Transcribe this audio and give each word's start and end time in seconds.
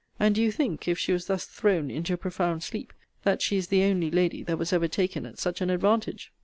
And 0.19 0.33
do 0.33 0.41
you 0.41 0.51
think, 0.51 0.87
if 0.87 0.97
she 0.97 1.13
was 1.13 1.27
thus 1.27 1.45
thrown 1.45 1.91
into 1.91 2.11
a 2.15 2.17
profound 2.17 2.63
sleep, 2.63 2.91
that 3.21 3.39
she 3.39 3.55
is 3.57 3.67
the 3.67 3.83
only 3.83 4.09
lady 4.09 4.41
that 4.41 4.57
was 4.57 4.73
ever 4.73 4.87
taken 4.87 5.27
at 5.27 5.37
such 5.37 5.61
an 5.61 5.69
advantage? 5.69 6.33